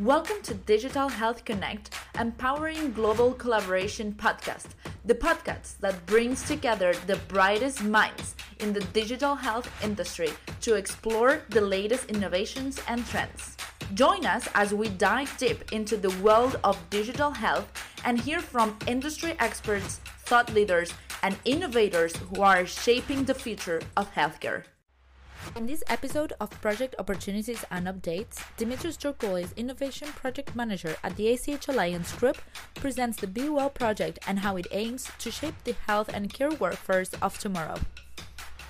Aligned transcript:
Welcome 0.00 0.40
to 0.44 0.54
Digital 0.54 1.10
Health 1.10 1.44
Connect, 1.44 1.90
empowering 2.18 2.92
global 2.92 3.34
collaboration 3.34 4.14
podcast, 4.14 4.68
the 5.04 5.14
podcast 5.14 5.76
that 5.80 6.06
brings 6.06 6.42
together 6.42 6.94
the 7.06 7.16
brightest 7.28 7.84
minds 7.84 8.34
in 8.60 8.72
the 8.72 8.80
digital 8.94 9.34
health 9.34 9.70
industry 9.84 10.30
to 10.62 10.76
explore 10.76 11.42
the 11.50 11.60
latest 11.60 12.06
innovations 12.06 12.80
and 12.88 13.04
trends. 13.08 13.58
Join 13.92 14.24
us 14.24 14.48
as 14.54 14.72
we 14.72 14.88
dive 14.88 15.36
deep 15.36 15.70
into 15.70 15.98
the 15.98 16.16
world 16.22 16.58
of 16.64 16.80
digital 16.88 17.32
health 17.32 17.70
and 18.02 18.18
hear 18.18 18.40
from 18.40 18.78
industry 18.86 19.36
experts, 19.38 20.00
thought 20.24 20.50
leaders, 20.54 20.94
and 21.22 21.36
innovators 21.44 22.16
who 22.16 22.40
are 22.40 22.64
shaping 22.64 23.24
the 23.24 23.34
future 23.34 23.82
of 23.98 24.10
healthcare. 24.14 24.62
In 25.56 25.66
this 25.66 25.82
episode 25.88 26.32
of 26.40 26.50
Project 26.60 26.94
Opportunities 26.98 27.64
and 27.70 27.86
Updates, 27.86 28.36
Dimitris 28.56 28.96
Georgoulis, 28.96 29.56
Innovation 29.56 30.08
Project 30.08 30.54
Manager 30.54 30.96
at 31.02 31.16
the 31.16 31.26
ECHAlliance 31.26 32.18
Group, 32.18 32.38
presents 32.74 33.18
the 33.20 33.26
BeWell 33.26 33.74
project 33.74 34.18
and 34.26 34.38
how 34.38 34.56
it 34.56 34.66
aims 34.70 35.10
to 35.18 35.30
shape 35.30 35.54
the 35.64 35.74
health 35.86 36.08
and 36.12 36.32
care 36.32 36.50
workforce 36.52 37.12
of 37.22 37.38
tomorrow. 37.38 37.78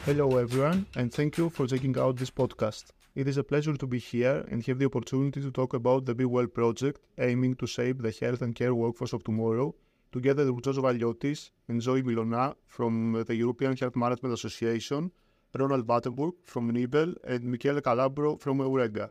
Hello, 0.05 0.39
everyone, 0.39 0.87
and 0.97 1.13
thank 1.13 1.37
you 1.37 1.51
for 1.51 1.67
checking 1.67 1.99
out 1.99 2.17
this 2.17 2.30
podcast. 2.30 2.85
It 3.15 3.29
is 3.29 3.37
a 3.37 3.45
pleasure 3.45 3.77
to 3.77 3.87
be 3.87 3.99
here 3.99 4.47
and 4.51 4.65
have 4.66 4.79
the 4.79 4.87
opportunity 4.87 5.43
to 5.43 5.51
talk 5.51 5.75
about 5.75 6.07
the 6.07 6.15
BeWell 6.15 6.52
project 6.52 7.01
aiming 7.19 7.57
to 7.57 7.66
shape 7.66 8.01
the 8.01 8.15
health 8.21 8.43
and 8.43 8.55
care 8.55 8.75
workforce 8.75 9.13
of 9.13 9.23
tomorrow, 9.25 9.75
together 10.13 10.51
with 10.52 10.65
George 10.65 10.77
Valiotis 10.77 11.51
and 11.69 11.80
Zoi 11.83 12.02
Mylona 12.02 12.55
from 12.66 13.25
the 13.27 13.35
European 13.35 13.77
Health 13.77 13.97
Management 13.97 14.35
Association 14.35 15.11
Ronald 15.55 15.87
Batenburg 15.87 16.35
from 16.45 16.71
Nivel, 16.71 17.15
and 17.25 17.45
Michele 17.45 17.81
Calabro 17.81 18.41
from 18.41 18.59
EUREGHA. 18.59 19.11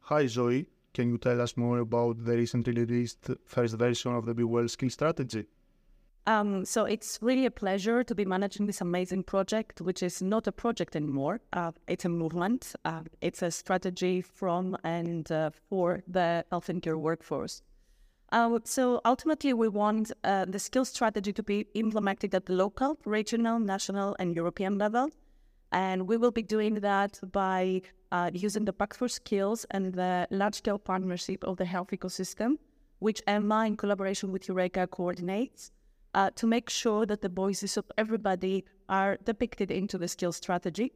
Hi 0.00 0.24
Zoi, 0.24 0.66
can 0.92 1.10
you 1.10 1.18
tell 1.18 1.40
us 1.40 1.56
more 1.56 1.78
about 1.78 2.24
the 2.24 2.36
recently 2.36 2.72
released 2.72 3.30
first 3.44 3.76
version 3.76 4.14
of 4.14 4.26
the 4.26 4.34
BeWell 4.34 4.68
skill 4.68 4.90
strategy? 4.90 5.46
Um, 6.26 6.64
so 6.64 6.84
it's 6.84 7.18
really 7.20 7.46
a 7.46 7.50
pleasure 7.50 8.04
to 8.04 8.14
be 8.14 8.24
managing 8.24 8.66
this 8.66 8.80
amazing 8.80 9.24
project, 9.24 9.80
which 9.80 10.02
is 10.02 10.22
not 10.22 10.46
a 10.46 10.52
project 10.52 10.94
anymore. 10.94 11.40
Uh, 11.52 11.72
it's 11.88 12.04
a 12.04 12.08
movement. 12.08 12.74
Uh, 12.84 13.00
it's 13.20 13.42
a 13.42 13.50
strategy 13.50 14.22
from 14.22 14.76
and 14.84 15.30
uh, 15.32 15.50
for 15.68 16.02
the 16.06 16.44
health 16.50 16.68
and 16.68 16.82
care 16.82 16.98
workforce. 16.98 17.62
Uh, 18.30 18.58
so 18.64 19.00
ultimately, 19.04 19.52
we 19.52 19.68
want 19.68 20.10
uh, 20.24 20.46
the 20.46 20.58
skill 20.58 20.84
strategy 20.84 21.32
to 21.32 21.42
be 21.42 21.66
implemented 21.74 22.34
at 22.34 22.46
the 22.46 22.54
local, 22.54 22.98
regional, 23.04 23.58
national, 23.58 24.16
and 24.18 24.34
European 24.34 24.78
level. 24.78 25.10
And 25.72 26.06
we 26.06 26.16
will 26.18 26.30
be 26.30 26.42
doing 26.42 26.74
that 26.76 27.18
by 27.32 27.82
uh, 28.12 28.30
using 28.34 28.66
the 28.66 28.72
Pact 28.74 28.96
for 28.96 29.08
Skills 29.08 29.64
and 29.70 29.94
the 29.94 30.28
large-scale 30.30 30.78
partnership 30.78 31.42
of 31.44 31.56
the 31.56 31.64
health 31.64 31.88
ecosystem, 31.92 32.58
which 32.98 33.22
EHMA, 33.26 33.68
in 33.68 33.76
collaboration 33.76 34.30
with 34.32 34.46
EUREGHA, 34.46 34.90
coordinates, 34.90 35.72
uh, 36.14 36.30
to 36.36 36.46
make 36.46 36.68
sure 36.68 37.06
that 37.06 37.22
the 37.22 37.28
voices 37.30 37.78
of 37.78 37.90
everybody 37.96 38.66
are 38.90 39.16
depicted 39.24 39.70
into 39.70 39.96
the 39.96 40.08
skill 40.08 40.32
strategy. 40.32 40.92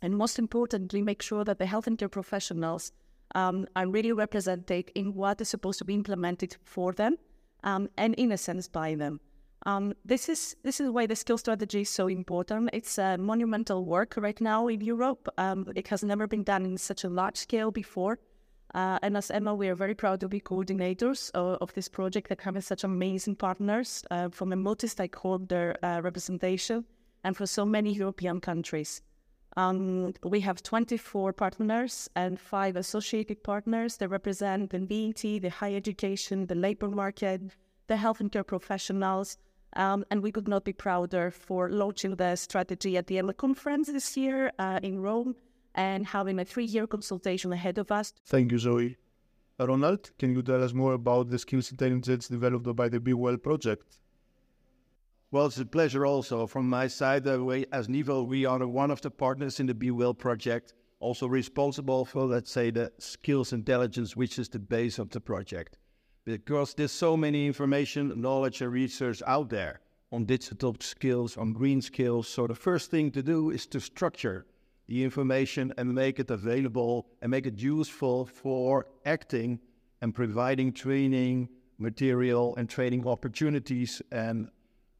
And 0.00 0.16
most 0.16 0.36
importantly, 0.36 1.00
make 1.00 1.22
sure 1.22 1.44
that 1.44 1.60
the 1.60 1.66
health 1.66 1.86
and 1.86 1.96
care 1.96 2.08
professionals 2.08 2.92
um, 3.36 3.66
are 3.76 3.86
really 3.86 4.12
represented 4.12 4.90
in 4.96 5.14
what 5.14 5.40
is 5.40 5.48
supposed 5.48 5.78
to 5.78 5.84
be 5.84 5.94
implemented 5.94 6.56
for 6.64 6.92
them 6.92 7.16
um, 7.62 7.88
and 7.96 8.14
in 8.16 8.32
a 8.32 8.36
sense 8.36 8.66
by 8.66 8.96
them. 8.96 9.20
Um, 9.64 9.94
this 10.04 10.28
is 10.28 10.56
this 10.64 10.80
is 10.80 10.90
why 10.90 11.06
the 11.06 11.14
skill 11.14 11.38
strategy 11.38 11.82
is 11.82 11.90
so 11.90 12.08
important. 12.08 12.70
It's 12.72 12.98
a 12.98 13.16
monumental 13.16 13.84
work 13.84 14.14
right 14.16 14.40
now 14.40 14.66
in 14.68 14.80
Europe. 14.80 15.28
Um, 15.38 15.72
it 15.76 15.88
has 15.88 16.02
never 16.02 16.26
been 16.26 16.42
done 16.42 16.64
in 16.64 16.78
such 16.78 17.04
a 17.04 17.08
large 17.08 17.36
scale 17.36 17.70
before. 17.70 18.18
Uh, 18.74 18.98
and 19.02 19.16
as 19.16 19.28
EHMA, 19.28 19.56
we 19.56 19.68
are 19.68 19.74
very 19.74 19.94
proud 19.94 20.18
to 20.20 20.28
be 20.28 20.40
coordinators 20.40 21.30
of, 21.32 21.58
of 21.60 21.74
this 21.74 21.88
project 21.88 22.28
that 22.30 22.40
have 22.40 22.64
such 22.64 22.84
amazing 22.84 23.36
partners 23.36 24.02
uh, 24.10 24.30
from 24.30 24.52
a 24.52 24.56
multi-stakeholder 24.56 25.76
uh, 25.82 26.00
representation 26.02 26.84
and 27.22 27.36
for 27.36 27.46
so 27.46 27.66
many 27.66 27.92
European 27.92 28.40
countries. 28.40 29.02
Um, 29.58 30.14
we 30.24 30.40
have 30.40 30.62
24 30.62 31.34
partners 31.34 32.08
and 32.16 32.40
five 32.40 32.76
associated 32.76 33.44
partners 33.44 33.98
that 33.98 34.08
represent 34.08 34.70
the 34.70 34.78
VET, 34.78 35.42
the 35.42 35.50
higher 35.50 35.76
education, 35.76 36.46
the 36.46 36.54
labor 36.54 36.88
market, 36.88 37.42
the 37.88 37.96
health 37.98 38.20
and 38.20 38.32
care 38.32 38.44
professionals. 38.44 39.36
Um, 39.74 40.04
and 40.10 40.22
we 40.22 40.32
could 40.32 40.48
not 40.48 40.64
be 40.64 40.72
prouder 40.72 41.30
for 41.30 41.70
launching 41.70 42.16
the 42.16 42.36
strategy 42.36 42.96
at 42.96 43.06
the 43.06 43.16
EHMA 43.16 43.36
conference 43.36 43.90
this 43.90 44.16
year 44.16 44.52
uh, 44.58 44.80
in 44.82 45.00
Rome 45.00 45.34
and 45.74 46.06
having 46.06 46.38
a 46.38 46.44
three 46.44 46.64
year 46.64 46.86
consultation 46.86 47.52
ahead 47.52 47.78
of 47.78 47.90
us. 47.90 48.12
Thank 48.26 48.52
you, 48.52 48.58
Zoi. 48.58 48.96
Ronald, 49.58 50.10
can 50.18 50.34
you 50.34 50.42
tell 50.42 50.62
us 50.62 50.72
more 50.72 50.94
about 50.94 51.30
the 51.30 51.38
skills 51.38 51.70
intelligence 51.70 52.28
developed 52.28 52.74
by 52.74 52.88
the 52.88 52.98
BeWell 52.98 53.42
project? 53.42 53.98
Well, 55.30 55.46
it's 55.46 55.58
a 55.58 55.64
pleasure 55.64 56.04
also 56.04 56.46
from 56.46 56.68
my 56.68 56.88
side. 56.88 57.26
Uh, 57.26 57.42
we, 57.42 57.66
as 57.72 57.88
Nivel, 57.88 58.26
we 58.26 58.44
are 58.44 58.66
one 58.66 58.90
of 58.90 59.00
the 59.00 59.10
partners 59.10 59.60
in 59.60 59.66
the 59.66 59.74
BeWell 59.74 60.18
project, 60.18 60.74
also 61.00 61.26
responsible 61.26 62.04
for, 62.04 62.26
let's 62.26 62.50
say, 62.50 62.70
the 62.70 62.92
skills 62.98 63.52
intelligence, 63.52 64.14
which 64.14 64.38
is 64.38 64.48
the 64.48 64.58
base 64.58 64.98
of 64.98 65.10
the 65.10 65.20
project. 65.20 65.78
Because 66.24 66.74
there's 66.74 66.92
so 66.92 67.16
many 67.16 67.46
information, 67.46 68.20
knowledge, 68.20 68.62
and 68.62 68.72
research 68.72 69.22
out 69.26 69.50
there 69.50 69.80
on 70.12 70.24
digital 70.24 70.76
skills, 70.80 71.36
on 71.36 71.52
green 71.52 71.80
skills. 71.80 72.28
So 72.28 72.46
the 72.46 72.54
first 72.54 72.90
thing 72.90 73.10
to 73.12 73.22
do 73.22 73.50
is 73.50 73.66
to 73.68 73.80
structure 73.80 74.46
the 74.86 75.02
information 75.02 75.72
and 75.78 75.94
make 75.94 76.20
it 76.20 76.30
available 76.30 77.06
and 77.22 77.30
make 77.30 77.46
it 77.46 77.58
useful 77.58 78.26
for 78.26 78.86
acting 79.06 79.58
and 80.00 80.14
providing 80.14 80.72
training 80.72 81.48
material 81.78 82.54
and 82.56 82.68
training 82.68 83.06
opportunities 83.06 84.02
and 84.12 84.48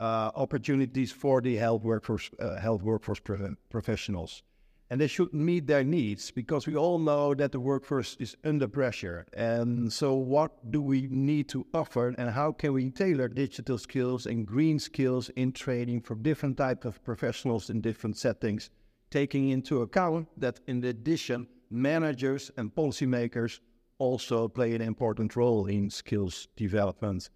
uh, 0.00 0.30
opportunities 0.34 1.12
for 1.12 1.40
the 1.40 1.56
health 1.56 1.84
workforce, 1.84 2.30
uh, 2.40 2.58
health 2.58 2.82
workforce 2.82 3.20
pro- 3.20 3.54
professionals. 3.70 4.42
And 4.92 5.00
they 5.00 5.06
should 5.06 5.32
meet 5.32 5.66
their 5.66 5.84
needs 5.84 6.30
because 6.30 6.66
we 6.66 6.76
all 6.76 6.98
know 6.98 7.32
that 7.32 7.50
the 7.50 7.58
workforce 7.58 8.14
is 8.20 8.36
under 8.44 8.68
pressure. 8.68 9.24
And 9.32 9.90
so, 9.90 10.12
what 10.12 10.70
do 10.70 10.82
we 10.82 11.08
need 11.10 11.48
to 11.48 11.66
offer, 11.72 12.08
and 12.18 12.28
how 12.28 12.52
can 12.52 12.74
we 12.74 12.90
tailor 12.90 13.28
digital 13.28 13.78
skills 13.78 14.26
and 14.26 14.46
green 14.46 14.78
skills 14.78 15.30
in 15.30 15.52
training 15.52 16.02
for 16.02 16.14
different 16.14 16.58
types 16.58 16.84
of 16.84 17.02
professionals 17.04 17.70
in 17.70 17.80
different 17.80 18.18
settings, 18.18 18.68
taking 19.10 19.48
into 19.48 19.80
account 19.80 20.28
that, 20.36 20.60
in 20.66 20.84
addition, 20.84 21.46
managers 21.70 22.50
and 22.58 22.74
policymakers 22.74 23.60
also 23.96 24.46
play 24.46 24.74
an 24.74 24.82
important 24.82 25.36
role 25.36 25.64
in 25.68 25.88
skills 25.88 26.48
development 26.54 27.30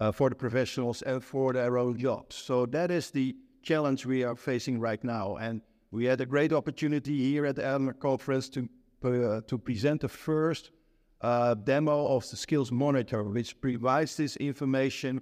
uh, 0.00 0.12
for 0.12 0.30
the 0.30 0.34
professionals 0.34 1.02
and 1.02 1.22
for 1.22 1.52
their 1.52 1.76
own 1.76 1.98
jobs. 1.98 2.36
So 2.36 2.64
that 2.64 2.90
is 2.90 3.10
the 3.10 3.36
challenge 3.62 4.06
we 4.06 4.24
are 4.24 4.34
facing 4.34 4.80
right 4.80 5.04
now. 5.04 5.36
And 5.36 5.60
we 5.92 6.06
had 6.06 6.20
a 6.22 6.26
great 6.26 6.52
opportunity 6.52 7.18
here 7.18 7.44
at 7.44 7.56
the 7.56 7.62
EHMA 7.62 8.00
conference 8.00 8.48
to, 8.48 8.68
uh, 9.04 9.42
to 9.46 9.58
present 9.58 10.00
the 10.00 10.08
first 10.08 10.70
uh, 11.20 11.54
demo 11.54 12.06
of 12.06 12.28
the 12.30 12.36
Skills 12.36 12.72
Monitor, 12.72 13.22
which 13.22 13.60
provides 13.60 14.16
this 14.16 14.36
information 14.36 15.20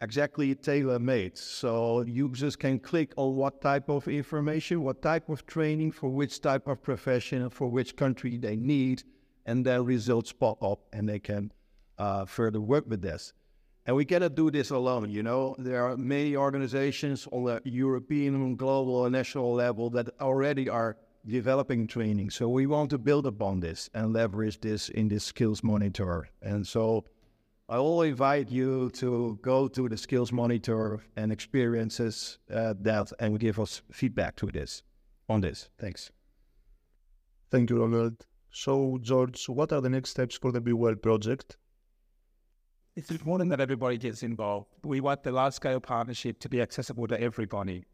exactly 0.00 0.54
tailor-made. 0.54 1.36
So 1.36 2.02
users 2.02 2.54
can 2.54 2.78
click 2.78 3.12
on 3.16 3.34
what 3.34 3.60
type 3.60 3.88
of 3.88 4.06
information, 4.06 4.82
what 4.82 5.02
type 5.02 5.28
of 5.28 5.44
training 5.46 5.90
for 5.90 6.08
which 6.08 6.40
type 6.40 6.68
of 6.68 6.80
profession, 6.82 7.50
for 7.50 7.68
which 7.68 7.96
country 7.96 8.36
they 8.36 8.56
need, 8.56 9.02
and 9.46 9.66
then 9.66 9.84
results 9.84 10.32
pop 10.32 10.62
up 10.62 10.80
and 10.92 11.08
they 11.08 11.18
can 11.18 11.52
uh, 11.98 12.26
further 12.26 12.60
work 12.60 12.84
with 12.88 13.02
this. 13.02 13.32
And 13.84 13.96
we 13.96 14.04
cannot 14.04 14.36
do 14.36 14.50
this 14.50 14.70
alone, 14.70 15.10
you 15.10 15.22
know. 15.22 15.56
There 15.58 15.82
are 15.84 15.96
many 15.96 16.36
organizations 16.36 17.26
on 17.32 17.44
the 17.44 17.60
European, 17.64 18.54
global, 18.54 19.04
and 19.04 19.12
national 19.12 19.52
level 19.54 19.90
that 19.90 20.08
already 20.20 20.68
are 20.68 20.96
developing 21.26 21.86
training. 21.86 22.30
So 22.30 22.48
we 22.48 22.66
want 22.66 22.90
to 22.90 22.98
build 22.98 23.26
upon 23.26 23.60
this 23.60 23.90
and 23.94 24.12
leverage 24.12 24.60
this 24.60 24.88
in 24.88 25.08
this 25.08 25.24
skills 25.24 25.62
monitor. 25.62 26.28
And 26.42 26.66
so 26.66 27.04
I 27.68 27.78
will 27.78 28.02
invite 28.02 28.50
you 28.50 28.90
to 28.94 29.38
go 29.42 29.66
to 29.68 29.88
the 29.88 29.96
skills 29.96 30.32
monitor 30.32 31.00
and 31.16 31.32
experiences 31.32 32.38
uh, 32.52 32.74
that 32.80 33.12
and 33.18 33.38
give 33.40 33.58
us 33.58 33.82
feedback 33.90 34.36
to 34.36 34.46
this 34.46 34.82
on 35.28 35.40
this. 35.40 35.70
Thanks. 35.78 36.10
Thank 37.50 37.70
you, 37.70 37.80
Ronald. 37.80 38.26
So, 38.50 38.98
George, 39.00 39.48
what 39.48 39.72
are 39.72 39.80
the 39.80 39.88
next 39.88 40.10
steps 40.10 40.36
for 40.36 40.52
the 40.52 40.60
BeWell 40.60 41.00
project? 41.00 41.56
It's 42.94 43.10
important 43.10 43.48
that 43.48 43.60
everybody 43.60 43.96
gets 43.96 44.22
involved. 44.22 44.66
We 44.84 45.00
want 45.00 45.22
the 45.22 45.32
large 45.32 45.54
scale 45.54 45.80
partnership 45.80 46.38
to 46.40 46.48
be 46.48 46.60
accessible 46.60 47.06
to 47.08 47.18
everybody. 47.18 47.86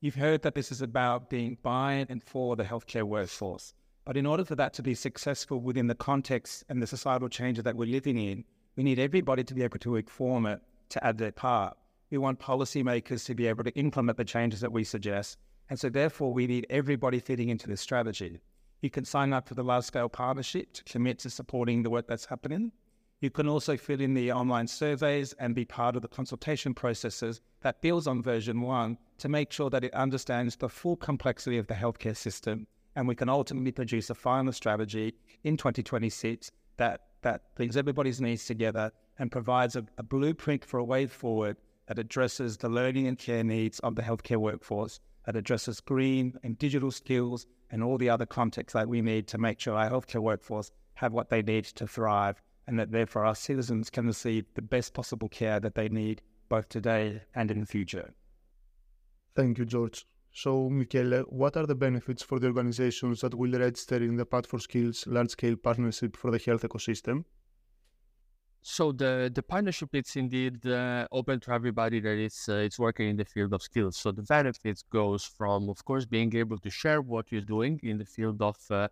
You've 0.00 0.14
heard 0.14 0.40
that 0.42 0.54
this 0.54 0.72
is 0.72 0.80
about 0.80 1.28
being 1.28 1.58
by 1.62 2.06
and 2.08 2.22
for 2.22 2.56
the 2.56 2.64
healthcare 2.64 3.02
workforce. 3.02 3.74
But 4.06 4.16
in 4.16 4.24
order 4.24 4.46
for 4.46 4.54
that 4.54 4.72
to 4.74 4.82
be 4.82 4.94
successful 4.94 5.60
within 5.60 5.86
the 5.86 5.94
context 5.94 6.64
and 6.70 6.80
the 6.80 6.86
societal 6.86 7.28
changes 7.28 7.64
that 7.64 7.76
we're 7.76 7.90
living 7.90 8.16
in, 8.16 8.44
we 8.74 8.84
need 8.84 8.98
everybody 8.98 9.44
to 9.44 9.54
be 9.54 9.62
able 9.62 9.80
to 9.80 9.96
inform 9.96 10.46
it, 10.46 10.62
to 10.90 11.04
add 11.04 11.18
their 11.18 11.32
part. 11.32 11.76
We 12.10 12.16
want 12.16 12.40
policymakers 12.40 13.26
to 13.26 13.34
be 13.34 13.48
able 13.48 13.64
to 13.64 13.78
implement 13.78 14.16
the 14.16 14.24
changes 14.24 14.62
that 14.62 14.72
we 14.72 14.82
suggest. 14.82 15.36
And 15.68 15.78
so, 15.78 15.90
therefore, 15.90 16.32
we 16.32 16.46
need 16.46 16.66
everybody 16.70 17.18
fitting 17.18 17.50
into 17.50 17.68
this 17.68 17.82
strategy. 17.82 18.40
You 18.80 18.88
can 18.88 19.04
sign 19.04 19.34
up 19.34 19.46
for 19.46 19.54
the 19.54 19.64
large 19.64 19.84
scale 19.84 20.08
partnership 20.08 20.72
to 20.72 20.84
commit 20.84 21.18
to 21.18 21.28
supporting 21.28 21.82
the 21.82 21.90
work 21.90 22.06
that's 22.06 22.24
happening. 22.24 22.72
You 23.20 23.30
can 23.30 23.48
also 23.48 23.76
fill 23.76 24.00
in 24.00 24.14
the 24.14 24.30
online 24.30 24.68
surveys 24.68 25.32
and 25.40 25.52
be 25.52 25.64
part 25.64 25.96
of 25.96 26.02
the 26.02 26.08
consultation 26.08 26.72
processes 26.72 27.40
that 27.62 27.82
builds 27.82 28.06
on 28.06 28.22
version 28.22 28.60
one 28.60 28.96
to 29.18 29.28
make 29.28 29.50
sure 29.50 29.70
that 29.70 29.82
it 29.82 29.92
understands 29.92 30.54
the 30.54 30.68
full 30.68 30.96
complexity 30.96 31.58
of 31.58 31.66
the 31.66 31.74
healthcare 31.74 32.16
system. 32.16 32.68
And 32.94 33.08
we 33.08 33.16
can 33.16 33.28
ultimately 33.28 33.72
produce 33.72 34.08
a 34.08 34.14
final 34.14 34.52
strategy 34.52 35.14
in 35.42 35.56
2026 35.56 36.52
that, 36.76 37.06
that 37.22 37.42
brings 37.56 37.76
everybody's 37.76 38.20
needs 38.20 38.44
together 38.44 38.92
and 39.18 39.32
provides 39.32 39.74
a, 39.74 39.84
a 39.98 40.04
blueprint 40.04 40.64
for 40.64 40.78
a 40.78 40.84
way 40.84 41.08
forward 41.08 41.56
that 41.88 41.98
addresses 41.98 42.56
the 42.56 42.68
learning 42.68 43.08
and 43.08 43.18
care 43.18 43.42
needs 43.42 43.80
of 43.80 43.96
the 43.96 44.02
healthcare 44.02 44.36
workforce, 44.36 45.00
that 45.26 45.34
addresses 45.34 45.80
green 45.80 46.38
and 46.44 46.56
digital 46.56 46.92
skills 46.92 47.46
and 47.72 47.82
all 47.82 47.98
the 47.98 48.10
other 48.10 48.26
contexts 48.26 48.74
that 48.74 48.88
we 48.88 49.02
need 49.02 49.26
to 49.26 49.38
make 49.38 49.58
sure 49.58 49.74
our 49.74 49.90
healthcare 49.90 50.22
workforce 50.22 50.70
have 50.94 51.12
what 51.12 51.30
they 51.30 51.42
need 51.42 51.64
to 51.64 51.86
thrive 51.86 52.40
and 52.68 52.78
that 52.78 52.92
therefore 52.92 53.24
our 53.24 53.34
citizens 53.34 53.90
can 53.90 54.06
receive 54.06 54.44
the 54.54 54.62
best 54.62 54.92
possible 54.92 55.28
care 55.28 55.58
that 55.58 55.74
they 55.74 55.88
need 55.88 56.20
both 56.48 56.68
today 56.68 57.22
and 57.34 57.50
in 57.50 57.60
the 57.60 57.66
future. 57.66 58.12
Thank 59.34 59.58
you, 59.58 59.64
George. 59.64 60.06
So, 60.32 60.68
Michele, 60.68 61.22
what 61.30 61.56
are 61.56 61.66
the 61.66 61.74
benefits 61.74 62.22
for 62.22 62.38
the 62.38 62.48
organizations 62.48 63.22
that 63.22 63.34
will 63.34 63.58
register 63.58 63.96
in 63.96 64.16
the 64.16 64.26
Pact 64.26 64.46
for 64.46 64.58
Skills 64.58 65.06
large 65.06 65.30
scale 65.30 65.56
partnership 65.56 66.16
for 66.16 66.30
the 66.30 66.38
health 66.38 66.62
ecosystem? 66.62 67.24
So 68.60 68.92
the, 68.92 69.30
the 69.34 69.42
partnership 69.42 69.94
is 69.94 70.14
indeed 70.16 70.66
uh, 70.66 71.06
open 71.10 71.40
to 71.40 71.52
everybody 71.52 72.00
that 72.00 72.18
is 72.18 72.46
uh, 72.48 72.56
it's 72.56 72.78
working 72.78 73.08
in 73.08 73.16
the 73.16 73.24
field 73.24 73.54
of 73.54 73.62
skills. 73.62 73.96
So 73.96 74.12
the 74.12 74.22
benefits 74.22 74.82
goes 74.82 75.24
from, 75.24 75.70
of 75.70 75.82
course, 75.84 76.04
being 76.04 76.34
able 76.36 76.58
to 76.58 76.68
share 76.68 77.00
what 77.00 77.32
you're 77.32 77.40
doing 77.40 77.80
in 77.82 77.96
the 77.98 78.04
field 78.04 78.42
of 78.42 78.56
uh, 78.70 78.74
uh, 78.74 78.88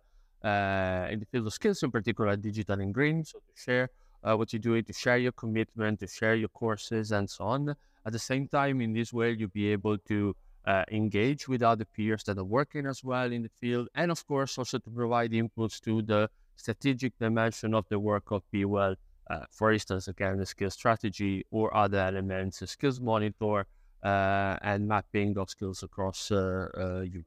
in 1.11 1.19
the 1.19 1.25
field 1.31 1.47
of 1.47 1.53
skills, 1.53 1.83
in 1.83 1.91
particular 1.91 2.35
digital 2.35 2.79
and 2.79 2.93
green. 2.93 3.23
So 3.23 3.39
to 3.39 3.61
share 3.61 3.89
uh, 4.23 4.35
what 4.35 4.53
you're 4.53 4.59
doing, 4.59 4.83
to 4.83 4.93
share 4.93 5.17
your 5.17 5.31
commitment, 5.31 5.99
to 5.99 6.07
share 6.07 6.35
your 6.35 6.49
courses, 6.49 7.11
and 7.11 7.29
so 7.29 7.45
on. 7.45 7.75
At 8.05 8.13
the 8.13 8.19
same 8.19 8.47
time, 8.47 8.81
in 8.81 8.93
this 8.93 9.11
way, 9.13 9.31
you'll 9.37 9.49
be 9.49 9.67
able 9.71 9.97
to 10.11 10.35
uh, 10.65 10.83
engage 10.91 11.47
with 11.47 11.61
other 11.63 11.85
peers 11.85 12.23
that 12.25 12.37
are 12.37 12.43
working 12.43 12.85
as 12.85 13.03
well 13.03 13.31
in 13.31 13.41
the 13.43 13.49
field, 13.61 13.87
and 13.95 14.11
of 14.11 14.25
course, 14.27 14.57
also 14.57 14.77
to 14.77 14.89
provide 14.89 15.31
inputs 15.31 15.79
to 15.81 16.01
the 16.01 16.29
strategic 16.55 17.17
dimension 17.19 17.73
of 17.73 17.85
the 17.89 17.99
work 17.99 18.31
of 18.31 18.43
BeWell. 18.53 18.95
Uh, 19.29 19.39
for 19.51 19.71
instance, 19.71 20.07
again, 20.07 20.37
the 20.37 20.45
skills 20.45 20.73
strategy 20.73 21.45
or 21.51 21.75
other 21.75 21.99
elements, 21.99 22.63
skills 22.69 22.99
monitor, 22.99 23.65
uh, 24.03 24.57
and 24.61 24.87
mapping 24.87 25.37
of 25.37 25.49
skills 25.49 25.83
across 25.83 26.31
uh, 26.31 27.03
Europe. 27.03 27.25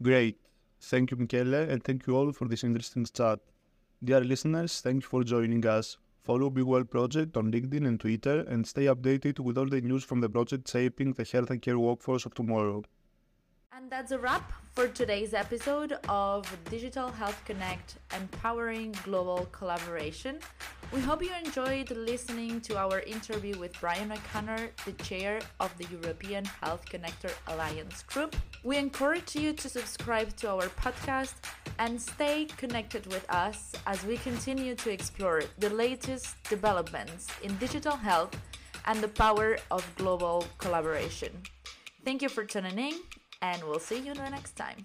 Great. 0.00 0.38
Thank 0.84 1.12
you, 1.12 1.16
Michele, 1.16 1.54
and 1.70 1.82
thank 1.82 2.06
you 2.06 2.16
all 2.16 2.32
for 2.32 2.48
this 2.48 2.64
interesting 2.64 3.06
chat. 3.06 3.38
Dear 4.02 4.20
listeners, 4.20 4.80
thank 4.80 5.04
you 5.04 5.08
for 5.08 5.22
joining 5.22 5.64
us. 5.64 5.96
Follow 6.24 6.50
BeWell 6.50 6.90
Project 6.90 7.36
on 7.36 7.52
LinkedIn 7.52 7.86
and 7.86 8.00
Twitter 8.00 8.40
and 8.40 8.66
stay 8.66 8.86
updated 8.86 9.38
with 9.38 9.56
all 9.56 9.66
the 9.66 9.80
news 9.80 10.02
from 10.02 10.20
the 10.20 10.28
project 10.28 10.68
shaping 10.68 11.12
the 11.12 11.24
health 11.24 11.50
and 11.50 11.62
care 11.62 11.78
workforce 11.78 12.26
of 12.26 12.34
tomorrow. 12.34 12.82
And 13.74 13.90
that's 13.90 14.10
a 14.10 14.18
wrap 14.18 14.52
for 14.72 14.88
today's 14.88 15.34
episode 15.34 15.92
of 16.08 16.46
Digital 16.68 17.08
Health 17.08 17.40
Connect 17.44 17.96
Empowering 18.14 18.94
Global 19.04 19.46
Collaboration. 19.52 20.40
We 20.92 21.00
hope 21.00 21.22
you 21.22 21.30
enjoyed 21.42 21.90
listening 21.90 22.60
to 22.62 22.76
our 22.76 23.00
interview 23.00 23.58
with 23.58 23.80
Brian 23.80 24.12
O'Connor, 24.12 24.68
the 24.84 24.92
chair 25.04 25.40
of 25.58 25.72
the 25.78 25.86
European 25.86 26.44
Health 26.44 26.84
Connector 26.84 27.32
Alliance 27.48 28.02
Group. 28.02 28.36
We 28.62 28.76
encourage 28.76 29.34
you 29.34 29.54
to 29.54 29.68
subscribe 29.70 30.36
to 30.36 30.50
our 30.50 30.68
podcast 30.84 31.32
and 31.78 32.00
stay 32.00 32.44
connected 32.58 33.06
with 33.06 33.24
us 33.30 33.72
as 33.86 34.04
we 34.04 34.18
continue 34.18 34.74
to 34.74 34.90
explore 34.90 35.44
the 35.58 35.70
latest 35.70 36.36
developments 36.50 37.26
in 37.42 37.56
digital 37.56 37.96
health 37.96 38.36
and 38.84 39.00
the 39.00 39.08
power 39.08 39.56
of 39.70 39.90
global 39.96 40.44
collaboration. 40.58 41.32
Thank 42.04 42.20
you 42.20 42.28
for 42.28 42.44
tuning 42.44 42.78
in, 42.78 43.00
and 43.40 43.64
we'll 43.64 43.78
see 43.78 43.98
you 43.98 44.12
the 44.12 44.28
next 44.28 44.56
time. 44.56 44.84